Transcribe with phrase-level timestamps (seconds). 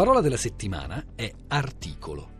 [0.00, 2.30] parola della settimana è articolo.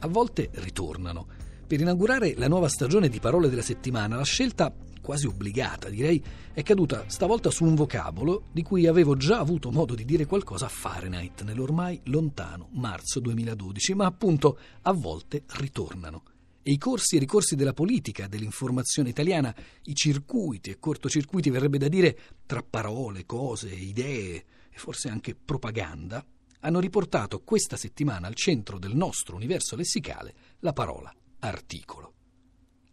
[0.00, 1.26] A volte ritornano.
[1.66, 4.70] Per inaugurare la nuova stagione di parole della settimana, la scelta
[5.00, 9.94] quasi obbligata, direi, è caduta stavolta su un vocabolo di cui avevo già avuto modo
[9.94, 16.22] di dire qualcosa a Fahrenheit nell'ormai lontano marzo 2012, ma appunto a volte ritornano.
[16.62, 19.54] E i corsi e ricorsi della politica, dell'informazione italiana,
[19.84, 26.22] i circuiti e cortocircuiti, verrebbe da dire, tra parole, cose, idee e forse anche propaganda,
[26.60, 32.12] hanno riportato questa settimana al centro del nostro universo lessicale la parola articolo.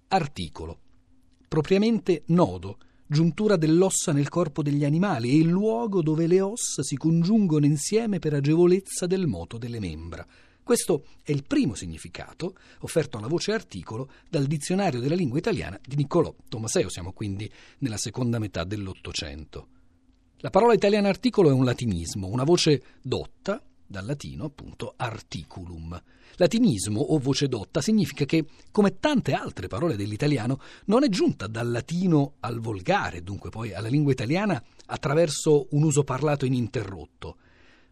[0.09, 0.79] Articolo.
[1.47, 6.97] Propriamente nodo, giuntura dell'ossa nel corpo degli animali e il luogo dove le ossa si
[6.97, 10.25] congiungono insieme per agevolezza del moto delle membra.
[10.63, 15.95] Questo è il primo significato offerto alla voce articolo dal dizionario della lingua italiana di
[15.95, 19.67] Niccolò Tomaseo, siamo quindi nella seconda metà dell'Ottocento.
[20.45, 25.99] La parola italiana articolo è un latinismo, una voce dotta, dal latino appunto articulum.
[26.35, 31.71] Latinismo o voce dotta significa che, come tante altre parole dell'italiano, non è giunta dal
[31.71, 37.37] latino al volgare, dunque poi alla lingua italiana, attraverso un uso parlato ininterrotto,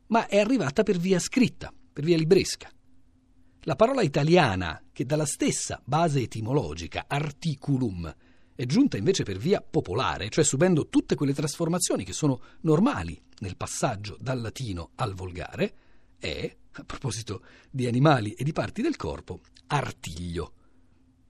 [0.09, 2.69] ma è arrivata per via scritta, per via libresca.
[3.61, 8.13] La parola italiana, che dalla stessa base etimologica, articulum,
[8.55, 13.57] è giunta invece per via popolare, cioè subendo tutte quelle trasformazioni che sono normali nel
[13.57, 15.73] passaggio dal latino al volgare,
[16.19, 20.53] è, a proposito di animali e di parti del corpo, artiglio.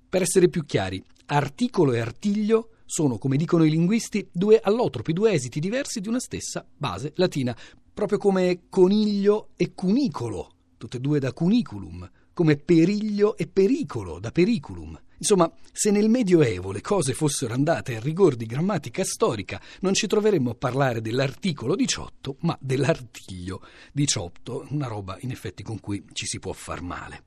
[0.10, 5.32] Per essere più chiari, articolo e artiglio sono, come dicono i linguisti, due allotropi, due
[5.32, 7.56] esiti diversi di una stessa base latina,
[7.94, 14.32] proprio come coniglio e cunicolo, tutte e due da cuniculum, come periglio e pericolo da
[14.32, 15.00] periculum.
[15.18, 20.06] Insomma, se nel Medioevo le cose fossero andate a rigor di grammatica storica, non ci
[20.06, 23.62] troveremmo a parlare dell'articolo 18, ma dell'artiglio
[23.94, 27.24] 18, una roba in effetti con cui ci si può far male.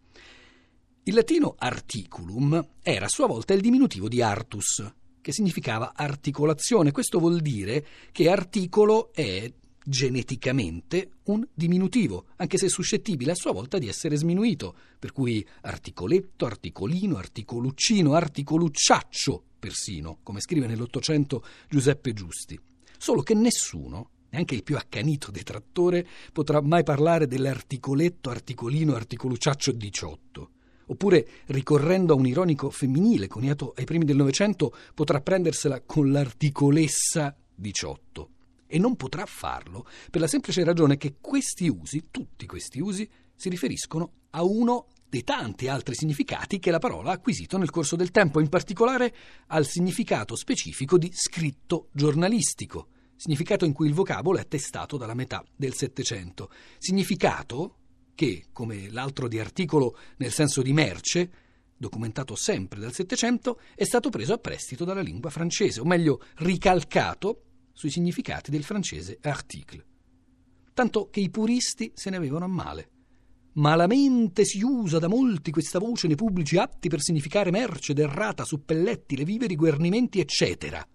[1.05, 4.85] Il latino articulum era a sua volta il diminutivo di artus,
[5.23, 6.93] che significava articolazione.
[6.93, 9.51] Questo vuol dire che articolo è
[9.89, 16.45] geneticamente un diminutivo, anche se suscettibile a sua volta di essere sminuito, per cui articoletto,
[16.45, 22.59] articolino, articoluccino, articolucciaccio persino, come scrive nell'Ottocento Giuseppe Giusti.
[22.99, 30.51] Solo che nessuno, neanche il più accanito detrattore, potrà mai parlare dell'articoletto, articolino, articolucciaccio 18.
[30.89, 37.37] Oppure, ricorrendo a un ironico femminile coniato ai primi del Novecento, potrà prendersela con l'articolessa
[37.55, 38.31] 18
[38.67, 43.49] e non potrà farlo per la semplice ragione che questi usi, tutti questi usi, si
[43.49, 48.11] riferiscono a uno dei tanti altri significati che la parola ha acquisito nel corso del
[48.11, 49.15] tempo, in particolare
[49.49, 55.45] al significato specifico di scritto giornalistico, significato in cui il vocabolo è attestato dalla metà
[55.55, 57.79] del Settecento, significato
[58.15, 61.31] che, come l'altro di articolo nel senso di merce,
[61.77, 67.43] documentato sempre dal Settecento, è stato preso a prestito dalla lingua francese, o meglio ricalcato
[67.77, 69.85] sui significati del francese article.
[70.73, 72.91] Tanto che i puristi se ne avevano a male.
[73.53, 79.17] Malamente si usa da molti questa voce nei pubblici atti per significare merce derrata, suppelletti,
[79.17, 80.87] le viveri, guarnimenti, eccetera.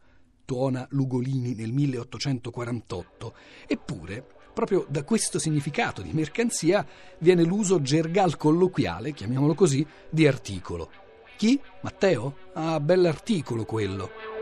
[0.43, 3.33] Tuona Lugolini nel 1848.
[3.67, 6.85] Eppure, proprio da questo significato di mercanzia
[7.19, 10.91] viene l'uso gergal colloquiale, chiamiamolo così, di articolo.
[11.37, 11.59] Chi?
[11.81, 12.37] Matteo?
[12.53, 14.40] Ah, bell'articolo quello.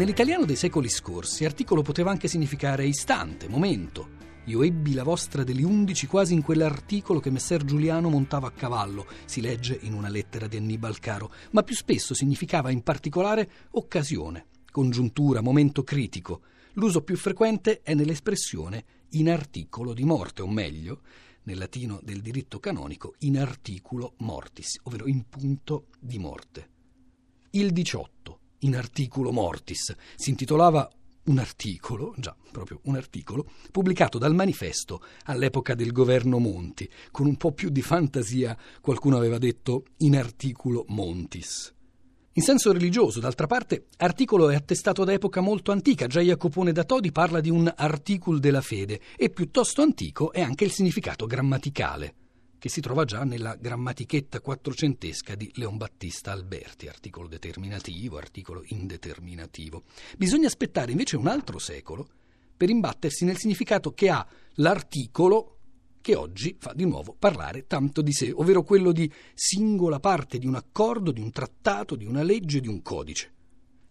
[0.00, 4.08] Nell'italiano dei secoli scorsi, articolo poteva anche significare istante, momento.
[4.46, 9.06] Io ebbi la vostra delle undici quasi in quell'articolo che messer Giuliano montava a cavallo,
[9.26, 14.46] si legge in una lettera di Annibal Caro, ma più spesso significava in particolare occasione,
[14.72, 16.44] congiuntura, momento critico.
[16.72, 21.02] L'uso più frequente è nell'espressione in articolo di morte, o meglio,
[21.42, 26.68] nel latino del diritto canonico, in articulo mortis, ovvero in punto di morte.
[27.50, 29.94] Il 18 in articulo mortis.
[30.16, 30.90] Si intitolava
[31.24, 36.88] un articolo, già proprio un articolo, pubblicato dal manifesto all'epoca del governo Monti.
[37.10, 41.72] Con un po' più di fantasia qualcuno aveva detto in articulo montis.
[42.34, 46.84] In senso religioso, d'altra parte, articolo è attestato da epoca molto antica, già Jacopone da
[46.84, 52.14] Todi parla di un articul della fede e piuttosto antico è anche il significato grammaticale
[52.60, 59.84] che si trova già nella grammatichetta quattrocentesca di Leon Battista Alberti, articolo determinativo, articolo indeterminativo.
[60.18, 62.06] Bisogna aspettare invece un altro secolo
[62.54, 64.24] per imbattersi nel significato che ha
[64.56, 65.56] l'articolo
[66.02, 70.46] che oggi fa di nuovo parlare tanto di sé, ovvero quello di singola parte di
[70.46, 73.32] un accordo, di un trattato, di una legge, di un codice.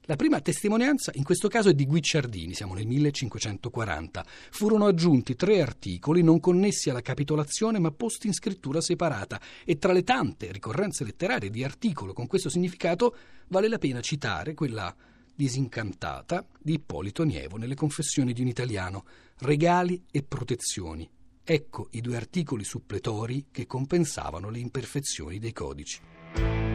[0.09, 4.25] La prima testimonianza in questo caso è di Guicciardini, siamo nel 1540.
[4.49, 9.93] Furono aggiunti tre articoli non connessi alla capitolazione ma posti in scrittura separata e tra
[9.93, 13.15] le tante ricorrenze letterarie di articolo con questo significato
[13.49, 14.91] vale la pena citare quella
[15.35, 19.05] disincantata di Ippolito Nievo nelle Confessioni di un italiano,
[19.41, 21.07] regali e protezioni.
[21.43, 26.68] Ecco i due articoli suppletori che compensavano le imperfezioni dei codici.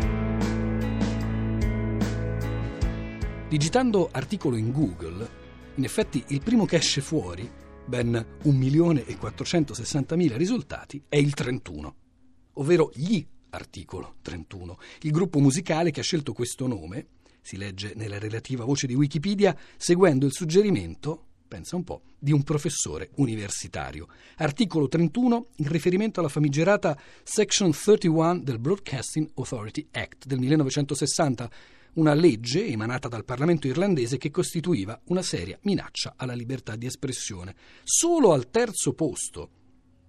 [3.48, 5.28] Digitando articolo in Google,
[5.74, 7.48] in effetti il primo che esce fuori,
[7.84, 11.94] ben 1.460.000 risultati, è il 31,
[12.54, 17.06] ovvero gli articolo 31, il gruppo musicale che ha scelto questo nome,
[17.42, 22.42] si legge nella relativa voce di Wikipedia, seguendo il suggerimento, pensa un po', di un
[22.42, 24.08] professore universitario.
[24.38, 31.48] Articolo 31 in riferimento alla famigerata Section 31 del Broadcasting Authority Act del 1960,
[31.94, 37.54] una legge emanata dal Parlamento irlandese che costituiva una seria minaccia alla libertà di espressione.
[37.84, 39.50] Solo al terzo posto,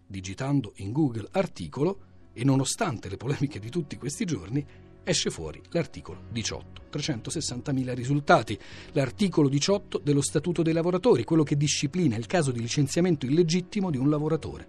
[0.08, 2.00] digitando in Google articolo,
[2.34, 4.66] e nonostante le polemiche di tutti questi giorni,
[5.06, 8.60] esce fuori l'articolo 18, 360.000 risultati,
[8.92, 13.98] l'articolo 18 dello Statuto dei lavoratori, quello che disciplina il caso di licenziamento illegittimo di
[13.98, 14.68] un lavoratore.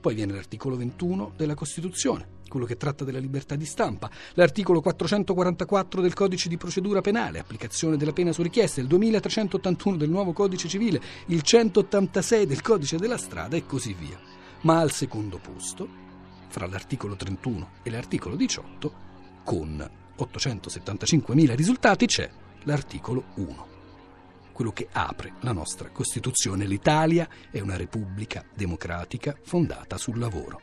[0.00, 6.00] Poi viene l'articolo 21 della Costituzione, quello che tratta della libertà di stampa, l'articolo 444
[6.00, 10.68] del Codice di procedura penale, applicazione della pena su richiesta, il 2381 del nuovo Codice
[10.68, 14.18] civile, il 186 del Codice della strada e così via.
[14.62, 15.88] Ma al secondo posto,
[16.48, 19.10] fra l'articolo 31 e l'articolo 18,
[19.42, 22.30] con 875.000 risultati, c'è
[22.64, 23.70] l'articolo 1
[24.52, 26.66] quello che apre la nostra Costituzione.
[26.66, 30.60] L'Italia è una repubblica democratica fondata sul lavoro.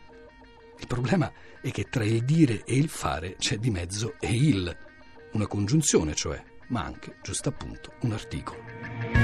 [0.79, 1.29] Il problema
[1.61, 4.77] è che tra il dire e il fare c'è di mezzo e il,
[5.33, 9.18] una congiunzione cioè, ma anche, giusto appunto, un articolo.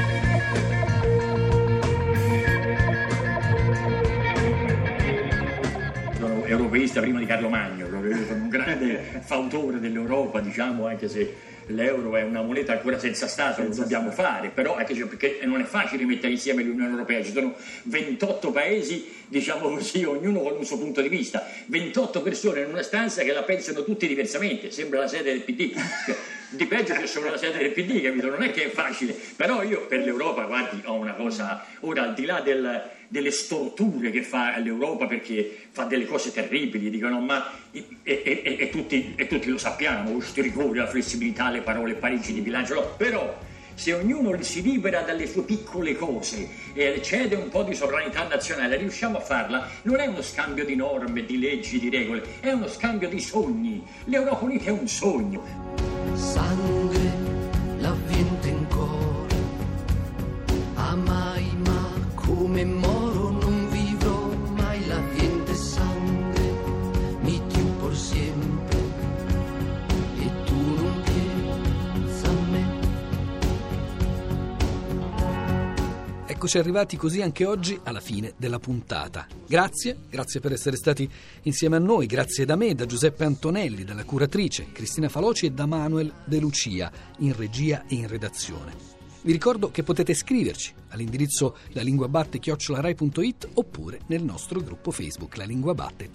[6.75, 11.33] Europeista prima di Carlo Magno, sono un grande fautore dell'Europa, diciamo, anche se
[11.67, 15.63] l'euro è una moneta ancora senza Stato, lo dobbiamo fare, però anche perché non è
[15.63, 20.77] facile mettere insieme l'Unione Europea, ci sono 28 paesi, diciamo così, ognuno con un suo
[20.77, 25.07] punto di vista, 28 persone in una stanza che la pensano tutti diversamente, sembra la
[25.07, 25.73] sede del PD.
[26.49, 28.29] Di peggio che sono la sede del PD, capito?
[28.29, 32.13] Non è che è facile, però io per l'Europa, guardi, ho una cosa, ora al
[32.13, 37.51] di là del, delle storture che fa l'Europa perché fa delle cose terribili, dicono ma
[37.71, 42.33] e, e, e, tutti, e tutti, lo sappiamo, questo rigore, la flessibilità, le parole Parigi
[42.33, 43.37] di bilancio, però
[43.73, 48.77] se ognuno si libera dalle sue piccole cose e cede un po' di sovranità nazionale,
[48.77, 52.67] riusciamo a farla, non è uno scambio di norme, di leggi, di regole, è uno
[52.67, 53.85] scambio di sogni.
[54.05, 55.84] L'Europa Unita è un sogno.
[56.15, 56.74] 散
[76.45, 79.25] Eccoci arrivati così anche oggi alla fine della puntata.
[79.47, 81.09] Grazie, grazie per essere stati
[81.41, 85.65] insieme a noi, grazie da me, da Giuseppe Antonelli, dalla curatrice Cristina Faloci e da
[85.65, 88.94] Manuel De Lucia, in regia e in redazione.
[89.25, 96.11] Vi ricordo che potete scriverci all'indirizzo lalinguabatte-rai.it oppure nel nostro gruppo Facebook La Lingua Batte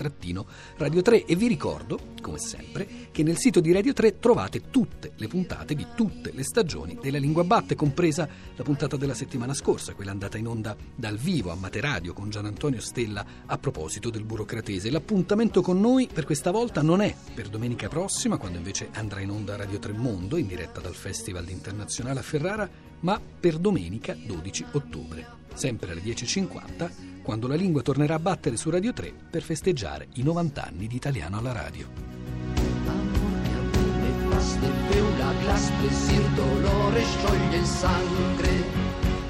[0.77, 5.11] Radio 3 e vi ricordo, come sempre, che nel sito di Radio 3 trovate tutte
[5.17, 9.95] le puntate di tutte le stagioni della Lingua Batte, compresa la puntata della settimana scorsa,
[9.95, 14.23] quella andata in onda dal vivo a Materadio con Gian Antonio Stella a proposito del
[14.23, 14.89] burocratese.
[14.89, 19.31] L'appuntamento con noi per questa volta non è per domenica prossima, quando invece andrà in
[19.31, 22.71] onda Radio 3 Mondo in diretta dal Festival Internazionale a Ferrara,
[23.01, 26.91] ma per domenica 12 ottobre, sempre alle 10.50,
[27.23, 30.97] quando la lingua tornerà a battere su Radio 3 per festeggiare i 90 anni di
[30.97, 32.11] italiano alla radio.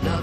[0.03, 0.23] la